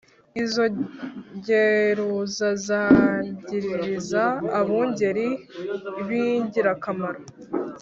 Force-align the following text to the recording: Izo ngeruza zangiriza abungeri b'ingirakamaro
Izo 0.43 0.65
ngeruza 1.35 2.47
zangiriza 2.67 4.23
abungeri 4.59 5.27
b'ingirakamaro 6.07 7.21